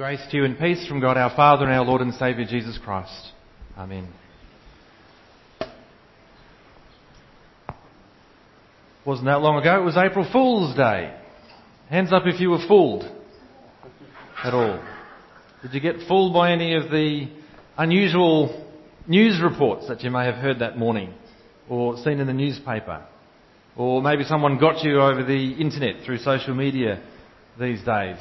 Grace 0.00 0.22
to 0.30 0.36
you 0.38 0.46
and 0.46 0.58
peace 0.58 0.88
from 0.88 0.98
God 1.00 1.18
our 1.18 1.28
Father 1.36 1.66
and 1.66 1.74
our 1.74 1.84
Lord 1.84 2.00
and 2.00 2.14
Saviour 2.14 2.46
Jesus 2.48 2.78
Christ. 2.82 3.32
Amen. 3.76 4.08
Wasn't 9.04 9.26
that 9.26 9.42
long 9.42 9.60
ago, 9.60 9.78
it 9.78 9.84
was 9.84 9.98
April 9.98 10.26
Fool's 10.32 10.74
Day. 10.74 11.14
Hands 11.90 12.10
up 12.14 12.22
if 12.24 12.40
you 12.40 12.48
were 12.48 12.66
fooled 12.66 13.04
at 14.42 14.54
all. 14.54 14.82
Did 15.60 15.74
you 15.74 15.80
get 15.80 15.96
fooled 16.08 16.32
by 16.32 16.52
any 16.52 16.76
of 16.76 16.84
the 16.84 17.28
unusual 17.76 18.72
news 19.06 19.38
reports 19.42 19.86
that 19.88 20.02
you 20.02 20.10
may 20.10 20.24
have 20.24 20.36
heard 20.36 20.60
that 20.60 20.78
morning 20.78 21.12
or 21.68 21.98
seen 21.98 22.20
in 22.20 22.26
the 22.26 22.32
newspaper? 22.32 23.04
Or 23.76 24.00
maybe 24.00 24.24
someone 24.24 24.56
got 24.56 24.82
you 24.82 24.98
over 24.98 25.22
the 25.22 25.52
internet 25.60 26.06
through 26.06 26.20
social 26.20 26.54
media 26.54 27.02
these 27.60 27.82
days. 27.82 28.16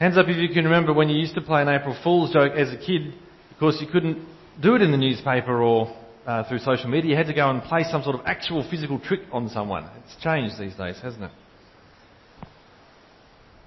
Hands 0.00 0.18
up 0.18 0.26
if 0.28 0.36
you 0.36 0.48
can 0.48 0.64
remember 0.64 0.92
when 0.92 1.08
you 1.08 1.16
used 1.16 1.36
to 1.36 1.40
play 1.40 1.62
an 1.62 1.68
April 1.68 1.96
Fool's 2.02 2.32
joke 2.32 2.52
as 2.54 2.72
a 2.72 2.76
kid. 2.76 3.14
Of 3.52 3.58
course, 3.60 3.78
you 3.80 3.86
couldn't 3.86 4.26
do 4.60 4.74
it 4.74 4.82
in 4.82 4.90
the 4.90 4.96
newspaper 4.96 5.62
or 5.62 5.96
uh, 6.26 6.48
through 6.48 6.58
social 6.58 6.88
media. 6.88 7.12
You 7.12 7.16
had 7.16 7.28
to 7.28 7.34
go 7.34 7.48
and 7.48 7.62
play 7.62 7.84
some 7.88 8.02
sort 8.02 8.16
of 8.16 8.22
actual 8.26 8.68
physical 8.68 8.98
trick 8.98 9.20
on 9.30 9.48
someone. 9.50 9.88
It's 10.04 10.20
changed 10.20 10.58
these 10.58 10.74
days, 10.74 10.98
hasn't 11.00 11.22
it? 11.24 11.30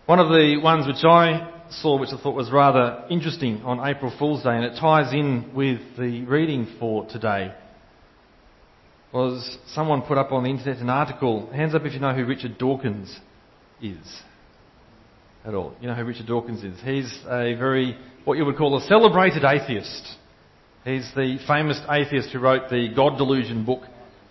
One 0.05 0.19
of 0.19 0.27
the 0.27 0.59
ones 0.61 0.85
which 0.85 1.03
I 1.05 1.63
saw, 1.69 1.97
which 1.97 2.09
I 2.11 2.21
thought 2.21 2.35
was 2.35 2.51
rather 2.51 3.05
interesting 3.09 3.61
on 3.63 3.87
April 3.87 4.13
Fool's 4.19 4.43
Day, 4.43 4.55
and 4.55 4.65
it 4.65 4.77
ties 4.79 5.13
in 5.13 5.51
with 5.53 5.79
the 5.97 6.23
reading 6.25 6.75
for 6.77 7.05
today, 7.07 7.53
was 9.13 9.57
someone 9.67 10.01
put 10.01 10.17
up 10.17 10.33
on 10.33 10.43
the 10.43 10.49
internet 10.49 10.77
an 10.77 10.89
article. 10.89 11.49
Hands 11.53 11.73
up 11.73 11.83
if 11.85 11.93
you 11.93 11.99
know 11.99 12.13
who 12.13 12.25
Richard 12.25 12.57
Dawkins 12.57 13.17
is 13.81 14.23
at 15.47 15.53
all. 15.53 15.73
You 15.79 15.87
know 15.87 15.95
who 15.95 16.03
Richard 16.03 16.27
Dawkins 16.27 16.61
is? 16.61 16.77
He's 16.83 17.19
a 17.25 17.55
very, 17.55 17.97
what 18.25 18.37
you 18.37 18.43
would 18.45 18.57
call 18.57 18.77
a 18.77 18.81
celebrated 18.81 19.45
atheist. 19.45 20.15
He's 20.83 21.09
the 21.15 21.37
famous 21.47 21.79
atheist 21.89 22.29
who 22.31 22.39
wrote 22.39 22.69
the 22.69 22.89
God 22.93 23.17
Delusion 23.17 23.63
book, 23.65 23.83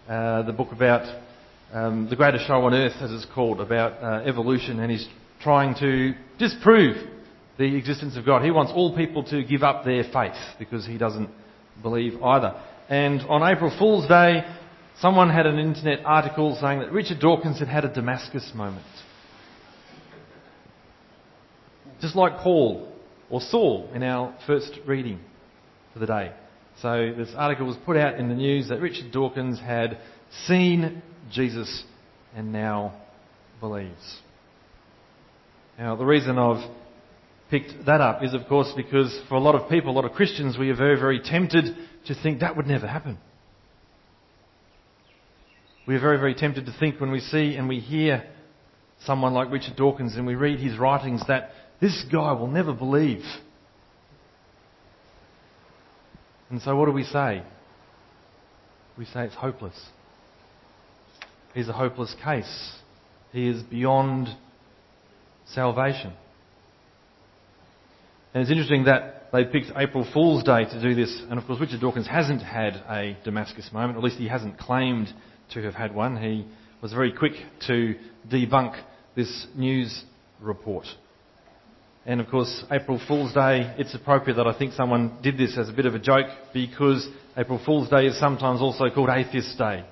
uh, 0.09 0.43
the 0.43 0.53
book 0.53 0.73
about 0.73 1.07
um, 1.73 2.09
the 2.11 2.17
greatest 2.17 2.47
show 2.47 2.63
on 2.63 2.75
earth, 2.75 2.93
as 3.01 3.11
it's 3.11 3.27
called, 3.35 3.61
about 3.61 4.03
uh, 4.03 4.29
evolution, 4.29 4.79
and 4.79 4.91
he's 4.91 5.09
trying 5.43 5.75
to 5.77 6.15
disprove 6.39 6.97
the 7.59 7.77
existence 7.77 8.17
of 8.19 8.27
God. 8.27 8.45
He 8.45 8.51
wants 8.51 8.73
all 8.75 8.95
people 8.95 9.25
to 9.25 9.43
give 9.43 9.63
up 9.63 9.87
their 9.87 10.05
faith 10.13 10.37
because 10.59 10.87
he 10.87 10.99
doesn't 10.99 11.31
believe 11.83 12.23
either. 12.23 12.61
And 12.91 13.23
on 13.23 13.43
April 13.43 13.75
Fool's 13.79 14.07
Day, 14.07 14.45
someone 15.01 15.31
had 15.31 15.47
an 15.47 15.59
internet 15.59 16.05
article 16.05 16.59
saying 16.61 16.81
that 16.81 16.93
Richard 16.93 17.21
Dawkins 17.21 17.59
had 17.59 17.69
had 17.69 17.87
a 17.87 17.93
Damascus 17.93 18.53
moment. 18.55 18.85
Just 22.01 22.15
like 22.15 22.39
Paul 22.39 22.93
or 23.31 23.41
Saul 23.41 23.91
in 23.95 24.03
our 24.03 24.37
first 24.47 24.79
reading 24.87 25.21
for 25.93 25.99
the 25.99 26.07
day. 26.07 26.33
So 26.83 27.15
this 27.17 27.31
article 27.37 27.67
was 27.67 27.77
put 27.87 27.97
out 27.97 28.17
in 28.17 28.29
the 28.29 28.35
news 28.35 28.69
that 28.69 28.81
Richard 28.81 29.11
Dawkins 29.11 29.59
had 29.59 29.99
seen 30.47 31.03
Jesus 31.31 31.85
and 32.35 32.53
now 32.53 32.95
believes. 33.61 34.21
Now 35.79 35.97
the 35.97 36.05
reason 36.05 36.39
I've 36.39 36.71
picked 37.51 37.87
that 37.87 38.01
up 38.01 38.23
is 38.23 38.35
of 38.35 38.47
course 38.47 38.73
because 38.77 39.19
for 39.29 39.37
a 39.37 39.41
lot 39.41 39.55
of 39.55 39.71
people, 39.71 39.91
a 39.91 39.97
lot 39.97 40.05
of 40.05 40.13
Christians, 40.13 40.59
we 40.59 40.69
are 40.69 40.77
very, 40.77 40.99
very 41.01 41.21
tempted 41.21 41.65
to 42.07 42.15
think 42.23 42.41
that 42.41 42.57
would 42.57 42.67
never 42.67 42.87
happen. 42.87 43.19
We 45.87 45.95
are 45.95 46.01
very, 46.01 46.19
very 46.19 46.35
tempted 46.35 46.67
to 46.67 46.75
think 46.79 47.01
when 47.01 47.11
we 47.11 47.21
see 47.21 47.55
and 47.57 47.69
we 47.69 47.79
hear 47.79 48.25
someone 49.05 49.33
like 49.35 49.51
Richard 49.51 49.77
Dawkins 49.77 50.17
and 50.17 50.27
we 50.27 50.35
read 50.35 50.59
his 50.59 50.79
writings 50.79 51.23
that 51.29 51.51
this 51.81 52.05
guy 52.11 52.33
will 52.33 52.47
never 52.47 52.73
believe. 52.73 53.23
And 56.51 56.63
so 56.63 56.77
what 56.77 56.87
do 56.87 56.93
we 56.93 57.05
say? 57.05 57.43
We 58.97 59.05
say 59.05 59.25
it's 59.25 59.35
hopeless. 59.35 59.79
He's 61.55 61.69
a 61.69 61.73
hopeless 61.73 62.15
case. 62.23 62.73
He 63.33 63.49
is 63.49 63.63
beyond 63.63 64.29
salvation. 65.47 66.13
And 68.33 68.43
it's 68.43 68.51
interesting 68.51 68.85
that 68.85 69.29
they 69.33 69.45
picked 69.45 69.73
April 69.77 70.07
Fool's 70.13 70.45
Day 70.45 70.65
to 70.65 70.83
do 70.83 70.95
this. 70.95 71.23
And 71.29 71.39
of 71.39 71.47
course, 71.47 71.61
Richard 71.61 71.81
Dawkins 71.81 72.07
hasn't 72.07 72.43
had 72.43 72.75
a 72.89 73.17
Damascus 73.25 73.71
moment, 73.73 73.99
at 73.99 74.05
least 74.05 74.19
he 74.19 74.29
hasn't 74.29 74.59
claimed 74.59 75.09
to 75.53 75.63
have 75.63 75.75
had 75.75 75.95
one. 75.95 76.17
He 76.17 76.47
was 76.81 76.93
very 76.93 77.13
quick 77.13 77.33
to 77.67 77.95
debunk 78.29 78.81
this 79.15 79.47
news 79.55 80.05
report. 80.41 80.87
And 82.07 82.21
of 82.21 82.29
course, 82.29 82.65
April 82.71 83.01
Fool's 83.09 83.35
Day, 83.35 83.75
it's 83.79 83.93
appropriate 83.93 84.37
that 84.37 84.47
I 84.47 84.57
think 84.57 84.75
someone 84.75 85.19
did 85.25 85.37
this 85.37 85.59
as 85.59 85.69
a 85.69 85.73
bit 85.73 85.87
of 85.87 85.95
a 85.97 85.99
joke 85.99 86.27
because 86.55 87.07
April 87.37 87.61
Fool's 87.67 87.89
Day 87.89 88.07
is 88.07 88.17
sometimes 88.21 88.61
also 88.61 88.89
called 88.91 89.09
Atheist 89.11 89.59
Day. 89.59 89.85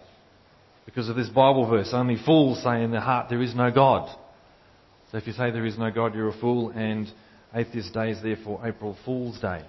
Because 0.84 1.08
of 1.08 1.16
this 1.16 1.28
Bible 1.28 1.68
verse, 1.68 1.90
only 1.92 2.16
fools 2.24 2.62
say 2.62 2.84
in 2.84 2.92
their 2.92 3.00
heart 3.00 3.30
there 3.30 3.42
is 3.42 3.56
no 3.56 3.72
God. 3.72 4.16
So 5.10 5.18
if 5.18 5.26
you 5.26 5.32
say 5.32 5.50
there 5.50 5.66
is 5.66 5.76
no 5.76 5.90
God, 5.90 6.14
you're 6.14 6.28
a 6.28 6.40
fool, 6.40 6.70
and 6.70 7.10
Atheist 7.52 7.92
Day 7.92 8.12
is 8.12 8.22
therefore 8.22 8.60
April 8.64 8.96
Fool's 9.04 9.40
Day. 9.40 9.62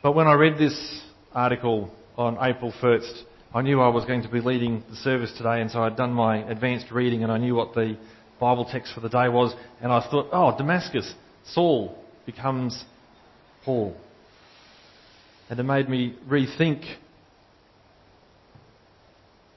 But 0.00 0.14
when 0.14 0.28
I 0.28 0.34
read 0.34 0.58
this 0.58 1.02
article 1.34 1.92
on 2.16 2.38
April 2.40 2.72
1st, 2.80 3.22
I 3.52 3.62
knew 3.62 3.80
I 3.80 3.88
was 3.88 4.04
going 4.04 4.22
to 4.22 4.28
be 4.28 4.40
leading 4.40 4.84
the 4.90 4.96
service 4.96 5.32
today, 5.36 5.60
and 5.60 5.70
so 5.72 5.82
I'd 5.82 5.96
done 5.96 6.12
my 6.12 6.48
advanced 6.48 6.92
reading 6.92 7.24
and 7.24 7.32
I 7.32 7.38
knew 7.38 7.56
what 7.56 7.74
the 7.74 7.96
Bible 8.38 8.66
text 8.70 8.92
for 8.94 9.00
the 9.00 9.08
day 9.08 9.28
was, 9.28 9.54
and 9.80 9.92
I 9.92 10.00
thought, 10.10 10.28
oh, 10.32 10.56
Damascus, 10.56 11.12
Saul 11.44 11.96
becomes 12.26 12.84
Paul. 13.64 13.96
And 15.48 15.58
it 15.58 15.62
made 15.62 15.88
me 15.88 16.16
rethink 16.28 16.84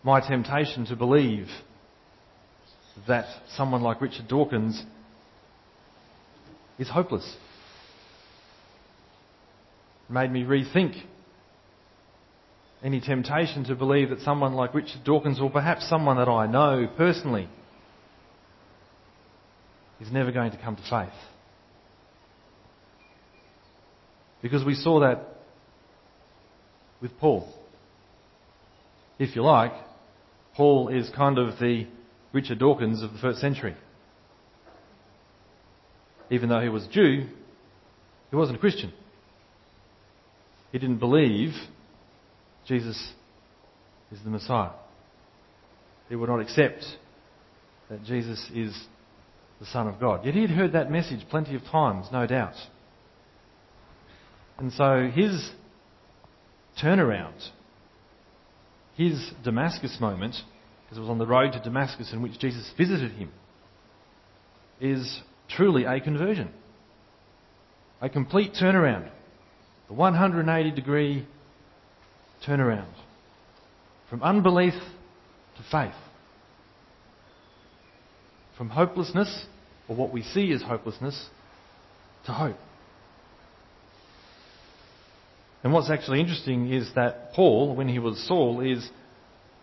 my 0.04 0.22
temptation 0.26 0.86
to 0.86 0.96
believe 0.96 1.48
that 3.08 3.26
someone 3.56 3.82
like 3.82 4.02
Richard 4.02 4.28
Dawkins 4.28 4.82
is 6.78 6.90
hopeless. 6.90 7.36
It 10.10 10.14
made 10.14 10.32
me 10.32 10.44
rethink 10.44 11.02
any 12.82 13.02
temptation 13.02 13.66
to 13.66 13.76
believe 13.76 14.10
that 14.10 14.22
someone 14.22 14.54
like 14.54 14.74
Richard 14.74 15.04
Dawkins, 15.04 15.42
or 15.42 15.50
perhaps 15.50 15.90
someone 15.90 16.18
that 16.18 16.30
I 16.30 16.48
know 16.48 16.88
personally, 16.96 17.50
is 20.00 20.12
never 20.12 20.32
going 20.32 20.52
to 20.52 20.58
come 20.58 20.76
to 20.76 20.82
faith. 20.90 21.14
Because 24.42 24.64
we 24.64 24.76
saw 24.76 25.02
that 25.02 25.26
with 27.02 27.18
Paul. 27.20 27.54
If 29.18 29.36
you 29.36 29.44
like, 29.44 29.74
Paul 30.56 30.90
is 30.90 31.10
kind 31.16 31.38
of 31.38 31.60
the 31.60 31.88
Richard 32.32 32.60
Dawkins 32.60 33.04
of 33.04 33.12
the 33.12 33.20
first 33.20 33.40
century. 33.40 33.76
Even 36.30 36.50
though 36.50 36.62
he 36.62 36.70
was 36.70 36.86
a 36.86 36.90
Jew, 36.90 37.28
he 38.30 38.36
wasn't 38.36 38.58
a 38.58 38.60
Christian. 38.60 38.94
He 40.72 40.78
didn't 40.78 41.00
believe 41.00 41.54
Jesus 42.68 43.14
is 44.12 44.20
the 44.24 44.30
Messiah. 44.30 44.72
He 46.08 46.16
would 46.16 46.30
not 46.30 46.40
accept 46.40 46.86
that 47.90 48.04
Jesus 48.04 48.50
is 48.54 48.76
the 49.60 49.66
Son 49.66 49.88
of 49.88 50.00
God. 50.00 50.26
Yet 50.26 50.36
he 50.36 50.42
had 50.42 50.52
heard 50.52 50.74
that 50.74 50.92
message 50.92 51.20
plenty 51.30 51.56
of 51.56 51.64
times, 51.66 52.08
no 52.12 52.26
doubt. 52.26 52.56
And 54.58 54.72
so 54.74 55.10
his 55.14 55.52
turnaround, 56.82 57.50
his 58.96 59.32
Damascus 59.44 59.98
moment, 60.00 60.36
because 60.84 60.98
it 60.98 61.02
was 61.02 61.10
on 61.10 61.18
the 61.18 61.28
road 61.28 61.54
to 61.54 61.60
Damascus 61.60 62.12
in 62.14 62.22
which 62.22 62.40
Jesus 62.40 62.72
visited 62.78 63.12
him, 63.12 63.32
is 64.80 65.22
truly 65.50 65.84
a 65.84 66.00
conversion. 66.00 66.50
A 68.02 68.10
complete 68.10 68.54
turnaround. 68.54 69.10
A 69.90 69.94
180 69.94 70.72
degree 70.72 71.28
turnaround. 72.48 72.94
From 74.10 74.24
unbelief 74.24 74.74
to 74.74 75.64
faith 75.70 75.94
from 78.60 78.70
hopelessness, 78.70 79.46
or 79.88 79.96
what 79.96 80.12
we 80.12 80.22
see 80.22 80.52
as 80.52 80.62
hopelessness, 80.62 81.30
to 82.26 82.34
hope. 82.34 82.58
And 85.64 85.72
what's 85.72 85.90
actually 85.90 86.20
interesting 86.20 86.70
is 86.70 86.92
that 86.94 87.32
Paul, 87.34 87.74
when 87.74 87.88
he 87.88 88.00
was 88.00 88.22
Saul, 88.28 88.60
is, 88.60 88.86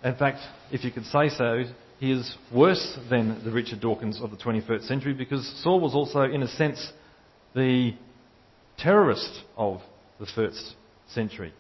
in 0.03 0.17
fact, 0.17 0.39
if 0.73 0.83
you 0.83 0.91
could 0.91 1.05
say 1.05 1.29
so, 1.29 1.65
he 2.01 2.11
is 2.11 2.37
worse 2.51 2.99
than 3.11 3.45
the 3.45 3.51
Richard 3.53 3.83
Dawkins 3.83 4.19
of 4.23 4.31
the 4.31 4.39
21st 4.39 4.89
century 4.89 5.13
because 5.13 5.47
Saul 5.63 5.79
was 5.79 5.95
also, 5.95 6.23
in 6.23 6.43
a 6.43 6.49
sense, 6.49 6.91
the 7.55 7.93
terrorist 8.79 9.43
of 9.59 9.83
the 10.19 10.27
first 10.35 10.75
century. 11.09 11.53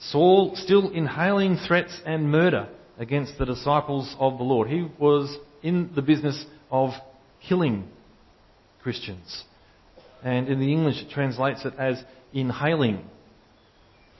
Saul 0.00 0.56
still 0.56 0.90
inhaling 0.90 1.56
threats 1.68 2.00
and 2.04 2.32
murder 2.32 2.68
against 2.98 3.38
the 3.38 3.46
disciples 3.46 4.12
of 4.18 4.38
the 4.38 4.44
Lord. 4.44 4.68
He 4.68 4.88
was 4.98 5.36
in 5.62 5.92
the 5.94 6.02
business 6.02 6.44
of 6.74 6.90
killing 7.48 7.84
Christians. 8.82 9.44
and 10.24 10.48
in 10.48 10.58
the 10.58 10.72
English 10.72 10.96
it 11.02 11.10
translates 11.10 11.64
it 11.64 11.74
as 11.78 12.02
inhaling 12.32 13.04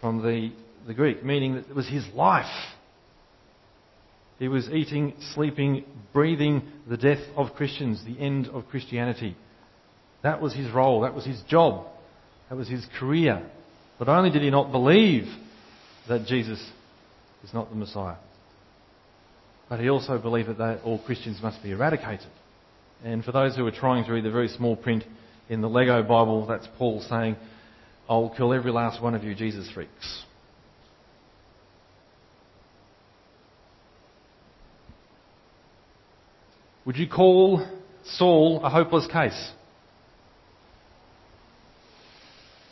from 0.01 0.23
the, 0.23 0.53
the 0.87 0.95
Greek, 0.95 1.25
meaning 1.25 1.57
that 1.57 1.69
it 1.69 1.75
was 1.75 1.89
his 1.89 2.07
life. 2.15 2.55
He 4.39 4.47
was 4.47 4.69
eating, 4.69 5.15
sleeping, 5.35 5.85
breathing 6.13 6.63
the 6.89 6.97
death 6.97 7.23
of 7.37 7.55
Christians, 7.55 8.05
the 8.05 8.21
end 8.21 8.47
of 8.49 8.69
Christianity. 8.69 9.37
That 10.23 10.41
was 10.41 10.55
his 10.55 10.71
role, 10.71 11.01
that 11.01 11.15
was 11.15 11.25
his 11.25 11.41
job, 11.49 11.87
that 12.49 12.57
was 12.57 12.69
his 12.69 12.87
career. 13.01 13.43
Not 13.99 14.09
only 14.09 14.31
did 14.31 14.43
he 14.43 14.51
not 14.51 14.71
believe 14.71 15.25
that 16.09 16.27
Jesus 16.27 16.61
is 17.43 17.53
not 17.53 17.71
the 17.71 17.77
Messiah, 17.77 18.17
but 19.69 19.81
he 19.81 19.89
also 19.89 20.19
believed 20.19 20.57
that 20.59 20.83
all 20.85 21.03
Christians 21.03 21.41
must 21.43 21.63
be 21.63 21.73
eradicated. 21.73 22.31
And 23.05 23.23
for 23.23 23.33
those 23.33 23.55
who 23.55 23.67
are 23.67 23.71
trying 23.71 24.07
to 24.07 24.13
read 24.13 24.25
the 24.25 24.31
very 24.31 24.49
small 24.49 24.77
print 24.77 25.05
in 25.51 25.61
the 25.61 25.69
Lego 25.69 26.03
Bible, 26.03 26.47
that's 26.47 26.67
Paul 26.79 27.03
saying, 27.03 27.37
I'll 28.09 28.35
kill 28.35 28.55
every 28.55 28.73
last 28.73 29.03
one 29.03 29.15
of 29.15 29.23
you 29.23 29.35
Jesus 29.35 29.71
freaks. 29.71 30.25
Would 36.87 36.97
you 36.97 37.07
call 37.07 37.67
Saul 38.05 38.63
a 38.65 38.71
hopeless 38.71 39.07
case? 39.07 39.53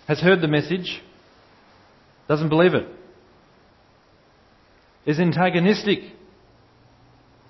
Has 0.09 0.19
heard 0.19 0.41
the 0.41 0.49
message, 0.49 1.03
doesn't 2.27 2.49
believe 2.49 2.73
it, 2.73 2.89
is 5.05 5.21
antagonistic 5.21 6.01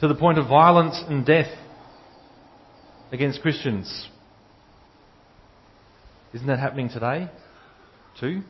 to 0.01 0.09
the 0.09 0.15
point 0.17 0.39
of 0.39 0.49
violence 0.49 1.01
and 1.09 1.25
death 1.25 1.51
against 3.13 3.41
Christians. 3.43 4.09
Isn't 6.35 6.49
that 6.49 6.59
happening 6.59 6.89
today, 6.89 7.31
too? 8.19 8.43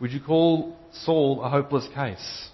Would 0.00 0.10
you 0.10 0.20
call 0.20 0.76
Saul 1.04 1.42
a 1.42 1.48
hopeless 1.48 1.88
case? 1.94 2.48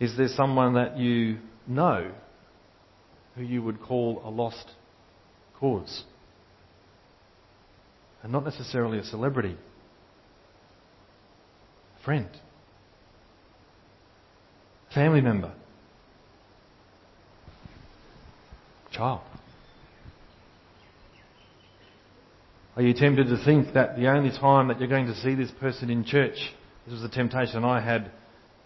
Is 0.00 0.16
there 0.16 0.28
someone 0.28 0.74
that 0.74 0.96
you 0.96 1.38
know 1.66 2.12
who 3.34 3.42
you 3.42 3.62
would 3.62 3.82
call 3.82 4.22
a 4.24 4.30
lost 4.30 4.70
cause? 5.58 6.04
And 8.22 8.32
not 8.32 8.44
necessarily 8.44 8.98
a 8.98 9.04
celebrity. 9.04 9.56
A 12.00 12.04
friend 12.04 12.28
family 14.94 15.20
member, 15.20 15.52
child? 18.98 19.20
Are 22.74 22.82
you 22.82 22.92
tempted 22.94 23.28
to 23.28 23.44
think 23.44 23.74
that 23.74 23.96
the 23.96 24.08
only 24.08 24.30
time 24.30 24.68
that 24.68 24.80
you're 24.80 24.88
going 24.88 25.06
to 25.06 25.14
see 25.14 25.36
this 25.36 25.52
person 25.60 25.88
in 25.88 26.04
church, 26.04 26.36
this 26.84 26.94
was 26.94 27.04
a 27.04 27.08
temptation 27.08 27.64
I 27.64 27.80
had 27.80 28.10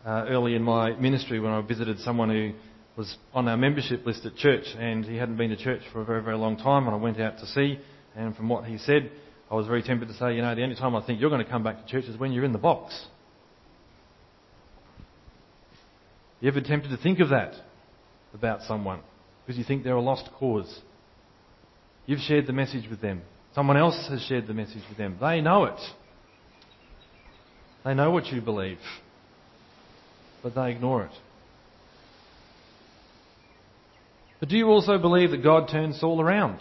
uh, 0.07 0.25
early 0.29 0.55
in 0.55 0.63
my 0.63 0.93
ministry 0.93 1.39
when 1.39 1.53
I 1.53 1.61
visited 1.61 1.99
someone 2.01 2.31
who 2.31 2.53
was 2.97 3.15
on 3.35 3.47
our 3.47 3.59
membership 3.59 4.07
list 4.07 4.25
at 4.25 4.35
church 4.37 4.65
and 4.79 5.05
he 5.05 5.17
hadn't 5.17 5.37
been 5.37 5.51
to 5.51 5.57
church 5.57 5.83
for 5.93 6.01
a 6.01 6.05
very, 6.05 6.23
very 6.23 6.37
long 6.37 6.57
time 6.57 6.87
and 6.87 6.95
I 6.95 6.99
went 6.99 7.21
out 7.21 7.39
to 7.39 7.47
see 7.47 7.79
and 8.17 8.35
from 8.35 8.49
what 8.49 8.65
he 8.65 8.79
said, 8.79 9.11
I 9.51 9.55
was 9.55 9.67
very 9.67 9.83
tempted 9.83 10.09
to 10.09 10.15
say, 10.15 10.35
you 10.35 10.41
know, 10.41 10.55
the 10.55 10.63
only 10.63 10.77
time 10.77 10.97
I 10.97 11.05
think 11.05 11.21
you're 11.21 11.31
going 11.31 11.45
to 11.45 11.51
come 11.51 11.63
back 11.63 11.85
to 11.85 11.91
church 11.91 12.05
is 12.07 12.19
when 12.19 12.33
you're 12.33 12.45
in 12.45 12.53
the 12.53 12.59
box. 12.59 13.05
You 16.41 16.49
ever 16.49 16.63
tempted 16.63 16.89
to 16.89 16.97
think 16.97 17.21
of 17.21 17.29
that 17.29 17.53
about 18.35 18.63
someone 18.63 19.01
because 19.53 19.59
you 19.59 19.65
think 19.65 19.85
they're 19.85 19.95
a 19.95 20.01
lost 20.01 20.31
cause? 20.39 20.81
You've 22.07 22.21
shared 22.21 22.47
the 22.47 22.55
message 22.55 22.89
with 22.89 23.03
them. 23.03 23.21
Someone 23.55 23.77
else 23.77 24.07
has 24.09 24.23
shared 24.23 24.47
the 24.47 24.55
message 24.55 24.83
with 24.89 24.97
them. 24.97 25.19
They 25.21 25.43
know 25.43 25.65
it. 25.65 25.79
They 27.85 27.93
know 27.93 28.11
what 28.11 28.29
you 28.29 28.41
believe. 28.41 28.79
But 30.43 30.55
they 30.55 30.71
ignore 30.71 31.05
it. 31.05 31.13
But 34.41 34.49
do 34.49 34.57
you 34.57 34.69
also 34.69 34.97
believe 34.97 35.33
that 35.33 35.43
God 35.43 35.69
turned 35.71 35.97
Saul 35.97 36.23
around? 36.23 36.61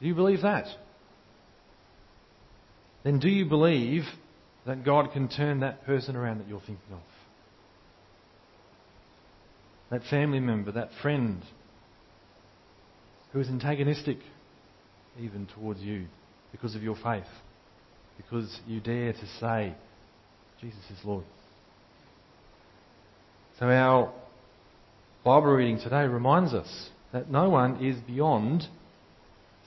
Do 0.00 0.08
you 0.08 0.14
believe 0.16 0.42
that? 0.42 0.66
Then 3.04 3.20
do 3.20 3.28
you 3.28 3.44
believe 3.44 4.02
that 4.66 4.84
God 4.84 5.12
can 5.12 5.28
turn 5.28 5.60
that 5.60 5.86
person 5.86 6.16
around 6.16 6.38
that 6.38 6.48
you're 6.48 6.58
thinking 6.58 6.92
of. 6.92 6.98
That 9.90 10.02
family 10.10 10.40
member, 10.40 10.72
that 10.72 10.90
friend 11.00 11.42
who 13.32 13.40
is 13.40 13.48
antagonistic 13.48 14.18
even 15.20 15.46
towards 15.54 15.80
you 15.80 16.06
because 16.52 16.74
of 16.74 16.82
your 16.82 16.96
faith, 16.96 17.24
because 18.16 18.60
you 18.66 18.80
dare 18.80 19.12
to 19.12 19.26
say, 19.40 19.74
Jesus 20.60 20.80
is 20.90 21.04
Lord. 21.04 21.24
So 23.58 23.66
our 23.66 24.12
Bible 25.24 25.46
reading 25.48 25.78
today 25.78 26.04
reminds 26.04 26.52
us 26.52 26.90
that 27.12 27.30
no 27.30 27.48
one 27.48 27.84
is 27.84 27.96
beyond 28.06 28.64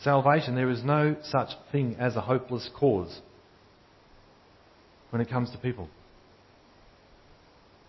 salvation. 0.04 0.56
There 0.56 0.70
is 0.70 0.84
no 0.84 1.16
such 1.24 1.50
thing 1.72 1.96
as 2.00 2.16
a 2.16 2.22
hopeless 2.22 2.70
cause 2.78 3.20
when 5.10 5.22
it 5.22 5.30
comes 5.30 5.52
to 5.52 5.58
people. 5.58 5.90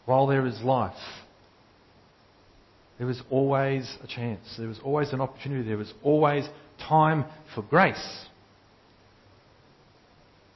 While 0.07 0.27
there 0.27 0.47
is 0.47 0.61
life, 0.63 0.95
there 3.01 3.09
is 3.09 3.23
always 3.31 3.91
a 4.05 4.07
chance. 4.07 4.43
There 4.59 4.69
is 4.69 4.79
always 4.85 5.15
an 5.15 5.23
opportunity. 5.23 5.67
There 5.67 5.81
is 5.81 5.91
always 6.03 6.47
time 6.87 7.25
for 7.55 7.63
grace. 7.63 8.27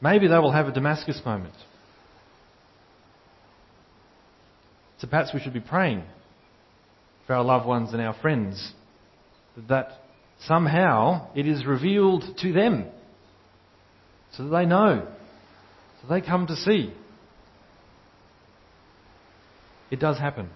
Maybe 0.03 0.29
they 0.29 0.37
will 0.37 0.53
have 0.53 0.67
a 0.67 0.71
Damascus 0.71 1.23
moment. 1.25 1.55
So 4.99 5.07
perhaps 5.07 5.31
we 5.33 5.41
should 5.41 5.55
be 5.55 5.61
praying 5.61 6.03
for 7.27 7.33
our 7.33 7.43
loved 7.43 7.65
ones 7.65 7.95
and 7.95 8.03
our 8.03 8.15
friends 8.21 8.73
that 9.67 9.93
somehow 10.47 11.29
it 11.35 11.47
is 11.47 11.65
revealed 11.65 12.25
to 12.43 12.53
them 12.53 12.85
so 14.37 14.43
that 14.43 14.51
they 14.51 14.67
know 14.67 15.09
so 16.03 16.09
they 16.13 16.21
come 16.21 16.47
to 16.47 16.57
see. 16.57 16.93
It 19.91 19.99
does 19.99 20.19
happen. 20.19 20.51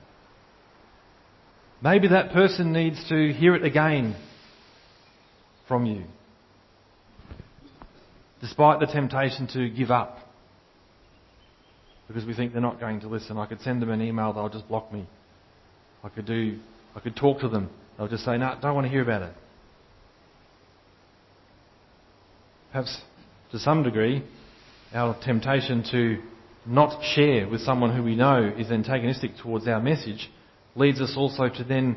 Maybe 1.82 2.08
that 2.08 2.32
person 2.32 2.72
needs 2.72 3.08
to 3.08 3.32
hear 3.32 3.54
it 3.54 3.64
again 3.64 4.16
from 5.68 5.86
you. 5.86 6.04
Despite 8.40 8.80
the 8.80 8.86
temptation 8.86 9.46
to 9.52 9.68
give 9.68 9.90
up. 9.90 10.18
Because 12.08 12.24
we 12.24 12.34
think 12.34 12.52
they're 12.52 12.62
not 12.62 12.80
going 12.80 13.00
to 13.00 13.08
listen. 13.08 13.38
I 13.38 13.46
could 13.46 13.60
send 13.60 13.80
them 13.80 13.90
an 13.90 14.00
email, 14.00 14.32
they'll 14.32 14.48
just 14.48 14.66
block 14.66 14.92
me. 14.92 15.06
I 16.02 16.08
could 16.08 16.26
do, 16.26 16.58
I 16.96 17.00
could 17.00 17.14
talk 17.14 17.40
to 17.40 17.48
them. 17.48 17.70
They'll 17.96 18.08
just 18.08 18.24
say, 18.24 18.38
no, 18.38 18.46
I 18.46 18.58
don't 18.60 18.74
want 18.74 18.86
to 18.86 18.90
hear 18.90 19.02
about 19.02 19.22
it. 19.22 19.34
Perhaps 22.72 23.00
to 23.52 23.58
some 23.58 23.82
degree, 23.82 24.24
our 24.92 25.16
temptation 25.22 25.84
to 25.92 26.18
not 26.66 27.02
share 27.14 27.48
with 27.48 27.60
someone 27.60 27.94
who 27.94 28.02
we 28.02 28.16
know 28.16 28.52
is 28.56 28.70
antagonistic 28.70 29.32
towards 29.42 29.66
our 29.68 29.80
message 29.80 30.28
leads 30.78 31.00
us 31.00 31.14
also 31.16 31.48
to 31.48 31.64
then 31.64 31.96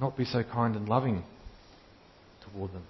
not 0.00 0.16
be 0.16 0.24
so 0.24 0.42
kind 0.42 0.76
and 0.76 0.88
loving 0.88 1.24
toward 2.44 2.72
them. 2.72 2.84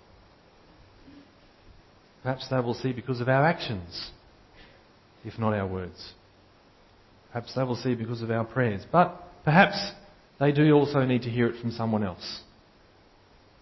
Perhaps 2.23 2.49
they 2.50 2.58
will 2.58 2.75
see 2.75 2.92
because 2.92 3.20
of 3.20 3.28
our 3.28 3.44
actions, 3.44 4.11
if 5.25 5.38
not 5.38 5.54
our 5.54 5.66
words. 5.66 6.12
Perhaps 7.32 7.54
they 7.54 7.62
will 7.62 7.76
see 7.76 7.94
because 7.94 8.23
of 8.23 8.30
our 8.30 8.44
prayers. 8.44 8.85
But 8.90 9.23
perhaps 9.44 9.92
they 10.40 10.50
do 10.50 10.73
also 10.73 11.04
need 11.04 11.23
to 11.23 11.30
hear 11.30 11.46
it 11.46 11.61
from 11.61 11.70
someone 11.70 12.02
else. 12.02 12.40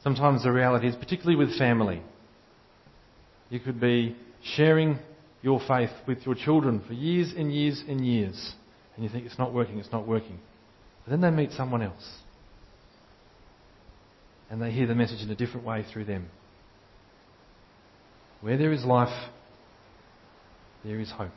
Sometimes 0.03 0.45
the 0.45 0.53
reality 0.53 0.89
is, 0.89 0.97
particularly 0.97 1.37
with 1.37 1.59
family, 1.59 2.03
you 3.51 3.61
could 3.61 3.81
be 3.81 4.17
sharing 4.57 4.99
your 5.43 5.61
faith 5.67 5.91
with 6.07 6.25
your 6.25 6.35
children 6.35 6.83
for 6.87 6.95
years 6.95 7.35
and 7.37 7.53
years 7.55 7.83
and 7.87 8.07
years, 8.07 8.55
and 8.95 9.05
you 9.05 9.11
think 9.11 9.27
it's 9.27 9.39
not 9.39 9.53
working, 9.53 9.79
it's 9.79 9.93
not 9.93 10.07
working. 10.07 10.39
Then 11.07 11.21
they 11.21 11.31
meet 11.31 11.53
someone 11.53 11.83
else, 11.83 12.19
and 14.51 14.61
they 14.61 14.71
hear 14.71 14.87
the 14.87 14.95
message 14.95 15.23
in 15.23 15.31
a 15.31 15.35
different 15.35 15.67
way 15.67 15.85
through 15.93 16.07
them. 16.07 16.31
Where 18.41 18.57
there 18.57 18.73
is 18.73 18.85
life, 18.85 19.31
there 20.85 21.01
is 21.01 21.11
hope. 21.11 21.31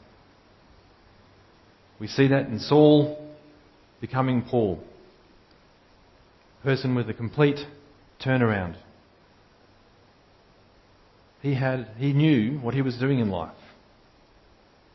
We 2.00 2.08
see 2.08 2.28
that 2.28 2.48
in 2.48 2.60
Saul 2.60 3.18
becoming 4.00 4.44
Paul, 4.44 4.80
person 6.64 6.96
with 6.96 7.10
a 7.10 7.14
complete 7.14 7.60
turnaround. 8.24 8.76
He, 11.42 11.56
had, 11.56 11.88
he 11.98 12.14
knew 12.14 12.60
what 12.60 12.74
he 12.74 12.82
was 12.82 12.98
doing 12.98 13.20
in 13.20 13.30
life. 13.30 13.54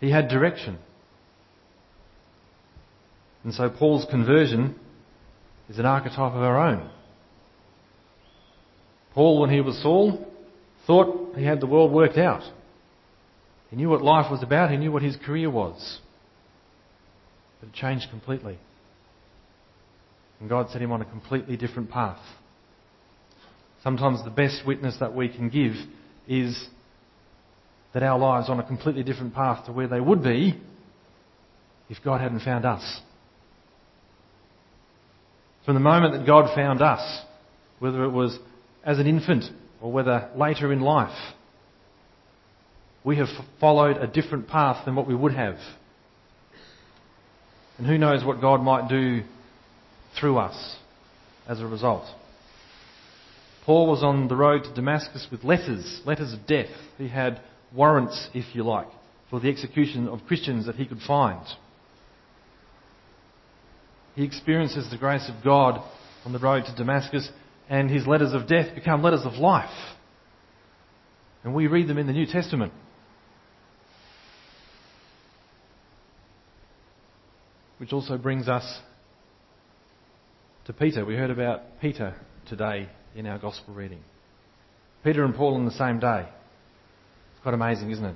He 0.01 0.11
had 0.11 0.29
direction. 0.29 0.79
And 3.45 3.53
so 3.55 3.69
Paul's 3.69 4.07
conversion 4.11 4.77
is 5.69 5.79
an 5.79 5.87
archetype 5.87 6.33
of 6.33 6.43
our 6.43 6.69
own. 6.69 6.91
Paul, 9.15 9.41
when 9.41 9.51
he 9.51 9.61
was 9.61 9.81
Saul, 9.83 10.27
thought 10.87 11.37
he 11.37 11.45
had 11.45 11.61
the 11.61 11.67
world 11.67 11.93
worked 11.93 12.19
out. 12.19 12.43
He 13.71 13.77
knew 13.77 13.89
what 13.89 14.03
life 14.03 14.31
was 14.31 14.43
about, 14.43 14.71
he 14.71 14.77
knew 14.77 14.93
what 14.93 15.03
his 15.03 15.17
career 15.17 15.51
was. 15.51 15.99
But 17.61 17.71
it 17.71 17.75
changed 17.75 18.07
completely. 18.11 18.59
And 20.41 20.49
God 20.49 20.71
set 20.71 20.83
him 20.83 20.93
on 20.93 21.01
a 21.01 21.05
completely 21.05 21.57
different 21.57 21.91
path. 21.91 22.21
Sometimes 23.83 24.23
the 24.25 24.31
best 24.31 24.67
witness 24.67 24.97
that 25.01 25.15
we 25.15 25.29
can 25.29 25.49
give 25.49 25.73
is 26.29 26.67
that 27.95 28.03
our 28.03 28.19
lives 28.19 28.49
are 28.49 28.53
on 28.53 28.61
a 28.61 28.67
completely 28.67 29.03
different 29.03 29.35
path 29.35 29.67
to 29.67 29.73
where 29.73 29.89
they 29.89 30.01
would 30.01 30.23
be 30.23 30.59
if 31.89 31.99
God 32.05 32.21
hadn't 32.21 32.41
found 32.41 32.65
us. 32.65 33.01
From 35.65 35.75
the 35.75 35.81
moment 35.81 36.15
that 36.15 36.27
God 36.27 36.55
found 36.55 36.83
us, 36.83 37.23
whether 37.79 38.05
it 38.05 38.11
was 38.11 38.39
as 38.85 38.99
an 38.99 39.07
infant 39.07 39.45
or 39.81 39.93
whether 39.93 40.31
later 40.37 40.73
in 40.73 40.81
life, 40.81 41.17
we 43.05 43.17
have 43.19 43.29
followed 43.61 43.97
a 43.97 44.07
different 44.07 44.49
path 44.49 44.85
than 44.85 44.95
what 44.95 45.07
we 45.07 45.15
would 45.15 45.35
have. 45.35 45.57
And 47.79 47.87
who 47.87 47.99
knows 47.99 48.25
what 48.25 48.41
God 48.41 48.63
might 48.63 48.89
do 48.89 49.23
through 50.19 50.39
us 50.39 50.77
as 51.49 51.61
a 51.61 51.67
result. 51.67 52.05
Paul 53.65 53.89
was 53.89 54.03
on 54.03 54.29
the 54.29 54.37
road 54.37 54.65
to 54.65 54.75
Damascus 54.75 55.27
with 55.31 55.45
letters, 55.45 56.01
letters 56.05 56.33
of 56.33 56.47
death. 56.47 56.71
He 56.99 57.09
had 57.09 57.41
warrants, 57.75 58.29
if 58.35 58.55
you 58.55 58.65
like, 58.65 58.89
for 59.31 59.41
the 59.41 59.49
execution 59.49 60.09
of 60.09 60.25
Christians 60.27 60.67
that 60.67 60.77
he 60.77 60.87
could 60.87 61.01
find. 61.07 61.45
He 64.15 64.25
experiences 64.25 64.91
the 64.91 64.99
grace 64.99 65.29
of 65.29 65.43
God 65.43 65.83
on 66.25 66.33
the 66.33 66.39
road 66.39 66.65
to 66.67 66.75
Damascus, 66.75 67.29
and 67.69 67.91
his 67.91 68.07
letters 68.07 68.33
of 68.33 68.47
death 68.47 68.75
become 68.75 69.03
letters 69.03 69.25
of 69.25 69.35
life. 69.35 69.71
And 71.45 71.55
we 71.55 71.67
read 71.67 71.89
them 71.89 71.99
in 71.99 72.07
the 72.07 72.13
New 72.13 72.27
Testament. 72.27 72.73
Which 77.79 77.93
also 77.93 78.17
brings 78.17 78.49
us 78.49 78.81
to 80.67 80.73
Peter. 80.73 81.05
We 81.05 81.17
heard 81.17 81.31
about 81.31 81.81
Peter 81.81 82.15
today 82.49 82.89
in 83.17 83.27
our 83.27 83.39
Gospel 83.39 83.75
reading. 83.75 84.01
Peter 85.03 85.25
and 85.25 85.35
Paul 85.35 85.57
on 85.57 85.65
the 85.65 85.73
same 85.73 85.99
day. 85.99 86.29
It's 87.33 87.43
quite 87.43 87.55
amazing, 87.55 87.91
isn't 87.91 88.05
it? 88.05 88.15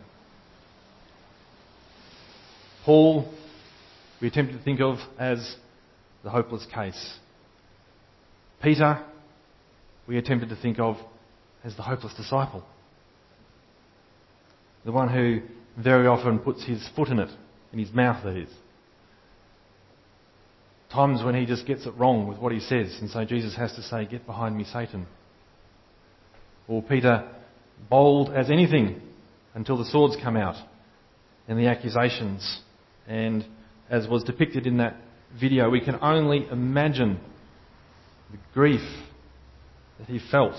Paul, 2.85 3.29
we 4.21 4.29
attempted 4.29 4.59
to 4.59 4.63
think 4.63 4.81
of 4.81 4.99
as 5.19 5.57
the 6.27 6.33
hopeless 6.33 6.67
case. 6.75 7.19
Peter, 8.61 9.01
we 10.09 10.19
attempted 10.19 10.49
to 10.49 10.57
think 10.57 10.81
of 10.81 10.97
as 11.63 11.77
the 11.77 11.83
hopeless 11.83 12.13
disciple. 12.15 12.65
The 14.85 14.91
one 14.91 15.09
who 15.09 15.43
very 15.81 16.09
often 16.09 16.41
puts 16.41 16.65
his 16.65 16.85
foot 16.97 17.11
in 17.11 17.21
it, 17.21 17.31
in 17.73 17.79
his 17.79 17.93
mouth 17.93 18.25
that 18.25 18.37
is. 18.37 18.49
Times 20.93 21.23
when 21.23 21.37
he 21.37 21.47
just 21.47 21.65
gets 21.65 21.87
it 21.87 21.95
wrong 21.95 22.27
with 22.27 22.39
what 22.39 22.51
he 22.51 22.59
says, 22.59 22.99
and 23.01 23.09
so 23.09 23.25
Jesus 23.25 23.55
has 23.55 23.73
to 23.75 23.83
say, 23.83 24.05
Get 24.05 24.27
behind 24.27 24.57
me, 24.57 24.65
Satan. 24.65 25.07
Or 26.67 26.83
Peter, 26.83 27.31
bold 27.89 28.31
as 28.35 28.51
anything 28.51 29.01
until 29.55 29.79
the 29.79 29.85
swords 29.85 30.17
come 30.21 30.37
out 30.37 30.57
and 31.47 31.57
the 31.57 31.69
accusations. 31.69 32.63
And 33.07 33.47
as 33.89 34.09
was 34.09 34.25
depicted 34.25 34.67
in 34.67 34.79
that 34.79 34.97
video, 35.39 35.71
we 35.71 35.81
can 35.81 35.97
only 36.01 36.47
imagine 36.51 37.21
the 38.31 38.39
grief 38.55 38.81
that 39.99 40.09
he 40.09 40.21
felt 40.31 40.57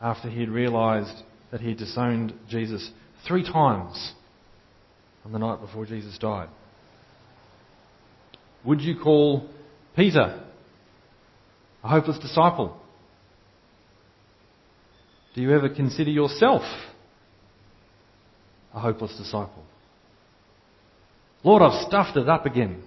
after 0.00 0.28
he 0.28 0.40
had 0.40 0.48
realized 0.48 1.22
that 1.50 1.60
he 1.60 1.68
had 1.68 1.78
disowned 1.78 2.34
Jesus 2.48 2.90
three 3.26 3.42
times 3.42 4.12
on 5.24 5.32
the 5.32 5.38
night 5.38 5.60
before 5.60 5.86
Jesus 5.86 6.16
died. 6.18 6.48
Would 8.64 8.80
you 8.80 8.96
call 9.02 9.48
Peter 9.94 10.42
a 11.82 11.88
hopeless 11.88 12.18
disciple? 12.18 12.76
Do 15.34 15.42
you 15.42 15.54
ever 15.54 15.68
consider 15.68 16.10
yourself 16.10 16.62
a 18.74 18.80
hopeless 18.80 19.16
disciple? 19.16 19.64
Lord, 21.44 21.62
I've 21.62 21.86
stuffed 21.86 22.16
it 22.16 22.28
up 22.28 22.46
again. 22.46 22.82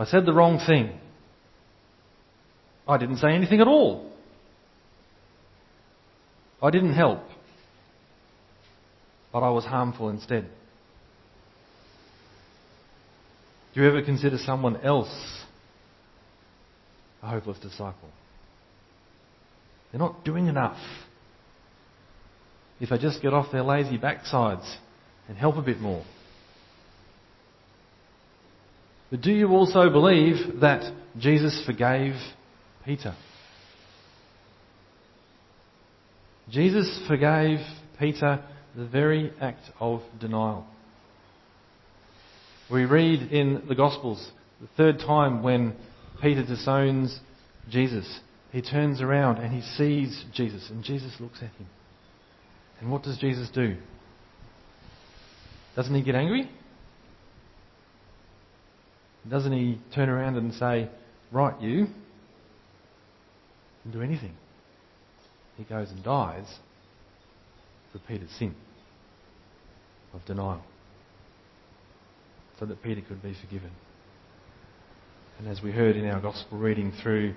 I 0.00 0.06
said 0.06 0.24
the 0.24 0.32
wrong 0.32 0.58
thing. 0.66 0.98
I 2.88 2.96
didn't 2.96 3.18
say 3.18 3.32
anything 3.32 3.60
at 3.60 3.68
all. 3.68 4.10
I 6.62 6.70
didn't 6.70 6.94
help. 6.94 7.20
But 9.30 9.40
I 9.40 9.50
was 9.50 9.66
harmful 9.66 10.08
instead. 10.08 10.48
Do 13.74 13.82
you 13.82 13.88
ever 13.88 14.00
consider 14.00 14.38
someone 14.38 14.80
else 14.80 15.44
a 17.22 17.28
hopeless 17.28 17.58
disciple? 17.58 18.08
They're 19.92 19.98
not 19.98 20.24
doing 20.24 20.46
enough. 20.46 20.80
If 22.80 22.88
they 22.88 22.96
just 22.96 23.20
get 23.20 23.34
off 23.34 23.52
their 23.52 23.62
lazy 23.62 23.98
backsides 23.98 24.76
and 25.28 25.36
help 25.36 25.56
a 25.56 25.62
bit 25.62 25.78
more. 25.78 26.04
But 29.10 29.22
do 29.22 29.32
you 29.32 29.48
also 29.48 29.90
believe 29.90 30.60
that 30.60 30.92
Jesus 31.18 31.62
forgave 31.66 32.14
Peter? 32.84 33.14
Jesus 36.48 37.00
forgave 37.08 37.58
Peter 37.98 38.42
the 38.76 38.86
very 38.86 39.32
act 39.40 39.62
of 39.80 40.02
denial. 40.20 40.66
We 42.70 42.84
read 42.84 43.32
in 43.32 43.64
the 43.68 43.74
Gospels 43.74 44.30
the 44.60 44.68
third 44.76 44.98
time 45.00 45.42
when 45.42 45.74
Peter 46.22 46.44
disowns 46.44 47.18
Jesus, 47.68 48.20
he 48.52 48.62
turns 48.62 49.00
around 49.00 49.38
and 49.38 49.52
he 49.52 49.62
sees 49.76 50.24
Jesus, 50.34 50.68
and 50.70 50.84
Jesus 50.84 51.12
looks 51.18 51.38
at 51.38 51.50
him. 51.54 51.66
And 52.80 52.90
what 52.90 53.02
does 53.02 53.18
Jesus 53.18 53.48
do? 53.50 53.76
Doesn't 55.76 55.94
he 55.94 56.02
get 56.02 56.14
angry? 56.14 56.50
Doesn't 59.28 59.52
he 59.52 59.78
turn 59.94 60.08
around 60.08 60.36
and 60.36 60.52
say, 60.54 60.88
Right, 61.32 61.60
you, 61.60 61.86
and 63.84 63.92
do 63.92 64.02
anything? 64.02 64.32
He 65.56 65.64
goes 65.64 65.90
and 65.90 66.02
dies 66.02 66.46
for 67.92 67.98
Peter's 67.98 68.30
sin 68.38 68.54
of 70.14 70.24
denial 70.24 70.62
so 72.58 72.66
that 72.66 72.82
Peter 72.82 73.00
could 73.00 73.22
be 73.22 73.34
forgiven. 73.44 73.70
And 75.38 75.48
as 75.48 75.62
we 75.62 75.72
heard 75.72 75.96
in 75.96 76.06
our 76.06 76.20
gospel 76.20 76.58
reading 76.58 76.92
through, 77.02 77.34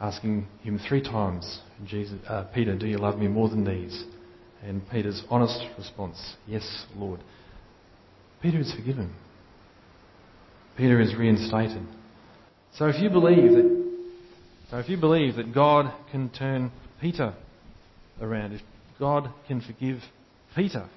asking 0.00 0.46
him 0.62 0.80
three 0.88 1.02
times, 1.02 1.60
Jesus, 1.86 2.18
uh, 2.28 2.44
Peter, 2.52 2.76
do 2.76 2.86
you 2.86 2.98
love 2.98 3.18
me 3.18 3.28
more 3.28 3.48
than 3.48 3.64
these? 3.64 4.04
And 4.62 4.82
Peter's 4.90 5.22
honest 5.30 5.64
response, 5.78 6.34
yes, 6.46 6.86
Lord. 6.96 7.20
Peter 8.42 8.58
is 8.58 8.72
forgiven. 8.74 9.14
Peter 10.76 11.00
is 11.00 11.14
reinstated. 11.14 11.86
So 12.76 12.86
if 12.86 13.00
you 13.00 13.10
believe 13.10 13.52
that, 13.52 13.84
so 14.70 14.78
if 14.78 14.88
you 14.88 14.96
believe 14.96 15.36
that 15.36 15.54
God 15.54 15.92
can 16.10 16.30
turn 16.30 16.72
Peter 17.00 17.34
around, 18.20 18.52
if 18.52 18.60
God 18.98 19.30
can 19.46 19.60
forgive 19.60 20.00
Peter, 20.56 20.88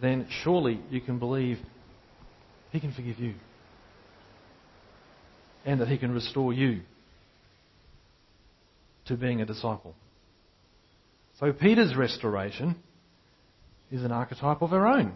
then 0.00 0.28
surely 0.42 0.80
you 0.90 1.00
can 1.00 1.18
believe 1.18 1.58
he 2.76 2.80
can 2.80 2.92
forgive 2.92 3.18
you. 3.18 3.34
And 5.64 5.80
that 5.80 5.88
He 5.88 5.96
can 5.98 6.12
restore 6.12 6.52
you 6.52 6.82
to 9.06 9.16
being 9.16 9.40
a 9.40 9.46
disciple. 9.46 9.94
So 11.40 11.52
Peter's 11.52 11.96
restoration 11.96 12.76
is 13.90 14.02
an 14.02 14.12
archetype 14.12 14.62
of 14.62 14.72
our 14.72 14.86
own. 14.86 15.14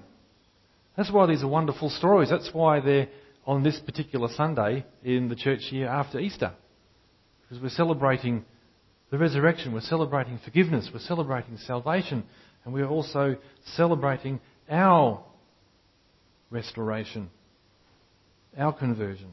That's 0.96 1.12
why 1.12 1.26
these 1.26 1.42
are 1.42 1.48
wonderful 1.48 1.90
stories. 1.90 2.30
That's 2.30 2.50
why 2.52 2.80
they're 2.80 3.08
on 3.50 3.64
this 3.64 3.80
particular 3.80 4.28
Sunday 4.36 4.86
in 5.02 5.28
the 5.28 5.34
church 5.34 5.60
year 5.72 5.88
after 5.88 6.20
Easter. 6.20 6.52
Because 7.42 7.60
we're 7.60 7.68
celebrating 7.70 8.44
the 9.10 9.18
resurrection, 9.18 9.72
we're 9.72 9.80
celebrating 9.80 10.38
forgiveness, 10.44 10.88
we're 10.92 11.00
celebrating 11.00 11.56
salvation, 11.56 12.22
and 12.64 12.72
we're 12.72 12.86
also 12.86 13.36
celebrating 13.74 14.38
our 14.70 15.24
restoration 16.50 17.28
our 18.56 18.72
conversion, 18.72 19.30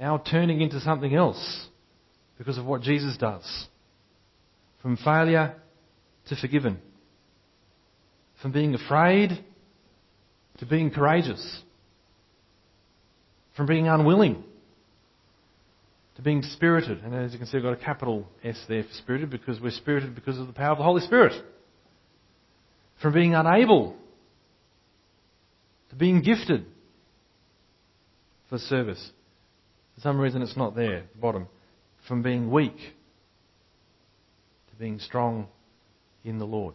our 0.00 0.22
turning 0.22 0.60
into 0.60 0.80
something 0.80 1.14
else 1.14 1.66
because 2.38 2.58
of 2.58 2.66
what 2.66 2.82
Jesus 2.82 3.16
does. 3.16 3.66
From 4.80 4.96
failure 4.96 5.54
to 6.28 6.36
forgiven. 6.36 6.78
From 8.40 8.50
being 8.50 8.74
afraid 8.74 9.44
to 10.58 10.66
being 10.66 10.90
courageous. 10.90 11.62
From 13.56 13.66
being 13.66 13.88
unwilling 13.88 14.44
to 16.16 16.22
being 16.22 16.42
spirited. 16.42 17.02
And 17.02 17.14
as 17.14 17.32
you 17.32 17.38
can 17.38 17.46
see, 17.46 17.58
I've 17.58 17.62
got 17.62 17.72
a 17.72 17.76
capital 17.76 18.26
S 18.44 18.62
there 18.68 18.82
for 18.82 18.92
spirited 18.94 19.30
because 19.30 19.60
we're 19.60 19.70
spirited 19.70 20.14
because 20.14 20.38
of 20.38 20.46
the 20.46 20.52
power 20.52 20.72
of 20.72 20.78
the 20.78 20.84
Holy 20.84 21.02
Spirit. 21.02 21.32
From 23.00 23.12
being 23.12 23.34
unable 23.34 23.96
to 25.90 25.96
being 25.96 26.22
gifted 26.22 26.66
for 28.48 28.58
service. 28.58 29.10
For 29.94 30.02
some 30.02 30.18
reason 30.18 30.42
it's 30.42 30.56
not 30.56 30.74
there 30.74 30.98
at 30.98 31.12
the 31.12 31.18
bottom. 31.18 31.48
From 32.08 32.22
being 32.22 32.50
weak 32.50 32.76
to 32.76 34.76
being 34.78 34.98
strong 34.98 35.48
in 36.24 36.38
the 36.38 36.44
Lord. 36.44 36.74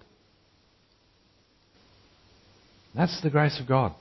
That's 2.96 3.22
the 3.22 3.30
grace 3.30 3.60
of 3.60 3.68
God. 3.68 3.94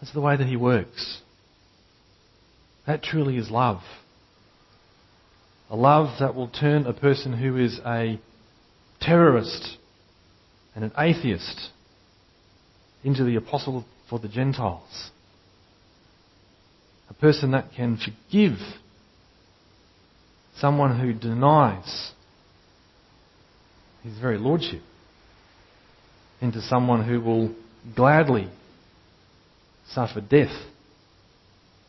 That's 0.00 0.12
the 0.12 0.20
way 0.20 0.36
that 0.36 0.46
He 0.46 0.56
works. 0.56 1.20
That 2.86 3.02
truly 3.02 3.36
is 3.36 3.50
love. 3.50 3.82
A 5.68 5.76
love 5.76 6.18
that 6.18 6.34
will 6.34 6.48
turn 6.48 6.86
a 6.86 6.92
person 6.92 7.32
who 7.32 7.56
is 7.56 7.78
a 7.86 8.18
terrorist 9.00 9.76
and 10.74 10.84
an 10.84 10.92
atheist 10.98 11.70
into 13.04 13.24
the 13.24 13.36
apostle 13.36 13.84
for 14.08 14.18
the 14.18 14.28
Gentiles. 14.28 15.10
A 17.08 17.14
person 17.14 17.52
that 17.52 17.72
can 17.76 17.96
forgive 17.98 18.58
someone 20.56 20.98
who 20.98 21.12
denies 21.12 22.12
his 24.02 24.18
very 24.18 24.38
lordship 24.38 24.82
into 26.40 26.60
someone 26.62 27.04
who 27.04 27.20
will 27.20 27.54
gladly 27.94 28.48
suffer 29.94 30.20
death, 30.20 30.52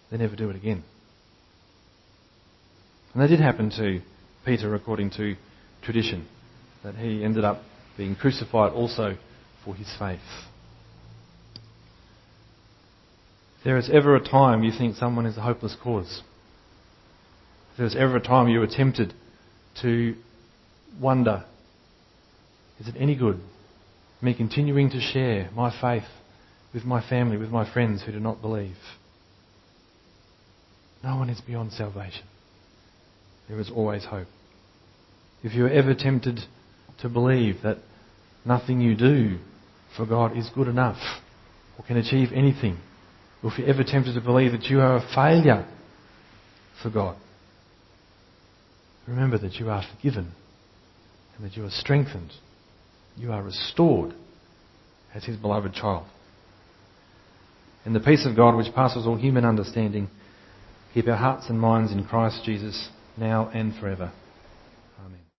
they 0.09 0.17
never 0.17 0.35
do 0.35 0.49
it 0.49 0.55
again. 0.55 0.83
And 3.13 3.21
that 3.21 3.27
did 3.27 3.39
happen 3.39 3.69
to 3.71 4.01
Peter 4.45 4.73
according 4.73 5.11
to 5.11 5.35
tradition, 5.83 6.27
that 6.83 6.95
he 6.95 7.23
ended 7.23 7.43
up 7.43 7.61
being 7.97 8.15
crucified 8.15 8.71
also 8.73 9.17
for 9.63 9.75
his 9.75 9.87
faith. 9.99 10.19
If 13.57 13.65
there 13.65 13.77
is 13.77 13.89
ever 13.91 14.15
a 14.15 14.23
time 14.23 14.63
you 14.63 14.71
think 14.75 14.95
someone 14.95 15.25
is 15.25 15.37
a 15.37 15.41
hopeless 15.41 15.75
cause, 15.81 16.23
if 17.71 17.77
there 17.77 17.85
is 17.85 17.95
ever 17.95 18.17
a 18.17 18.21
time 18.21 18.47
you 18.47 18.61
are 18.61 18.67
tempted 18.67 19.13
to 19.81 20.15
wonder, 20.99 21.45
is 22.79 22.87
it 22.87 22.95
any 22.97 23.15
good 23.15 23.39
me 24.21 24.35
continuing 24.35 24.89
to 24.91 25.01
share 25.01 25.49
my 25.55 25.71
faith 25.81 26.07
with 26.73 26.83
my 26.83 27.07
family, 27.07 27.37
with 27.37 27.49
my 27.49 27.71
friends 27.71 28.03
who 28.03 28.11
do 28.11 28.19
not 28.19 28.41
believe. 28.41 28.77
No 31.03 31.17
one 31.17 31.29
is 31.29 31.41
beyond 31.41 31.73
salvation. 31.73 32.23
There 33.49 33.59
is 33.59 33.69
always 33.69 34.05
hope. 34.05 34.27
If 35.43 35.53
you 35.53 35.65
are 35.65 35.69
ever 35.69 35.93
tempted 35.93 36.39
to 37.01 37.09
believe 37.09 37.57
that 37.63 37.77
nothing 38.45 38.79
you 38.79 38.95
do 38.95 39.39
for 39.97 40.05
God 40.05 40.37
is 40.37 40.49
good 40.53 40.67
enough 40.67 40.99
or 41.77 41.83
can 41.85 41.97
achieve 41.97 42.29
anything, 42.33 42.77
or 43.43 43.51
if 43.51 43.57
you're 43.57 43.67
ever 43.67 43.83
tempted 43.83 44.13
to 44.13 44.21
believe 44.21 44.51
that 44.51 44.65
you 44.65 44.79
are 44.79 44.97
a 44.97 45.15
failure 45.15 45.67
for 46.81 46.91
God, 46.91 47.17
remember 49.07 49.37
that 49.39 49.55
you 49.55 49.69
are 49.69 49.83
forgiven 49.95 50.31
and 51.35 51.45
that 51.45 51.57
you 51.57 51.65
are 51.65 51.71
strengthened 51.71 52.31
you 53.17 53.31
are 53.31 53.43
restored 53.43 54.13
as 55.13 55.23
his 55.25 55.37
beloved 55.37 55.73
child. 55.73 56.05
And 57.85 57.95
the 57.95 57.99
peace 57.99 58.25
of 58.25 58.35
God, 58.35 58.55
which 58.55 58.73
passes 58.73 59.07
all 59.07 59.17
human 59.17 59.45
understanding, 59.45 60.09
keep 60.93 61.07
our 61.07 61.15
hearts 61.15 61.49
and 61.49 61.59
minds 61.59 61.91
in 61.91 62.05
Christ 62.05 62.41
Jesus 62.45 62.89
now 63.17 63.49
and 63.53 63.73
forever. 63.75 64.11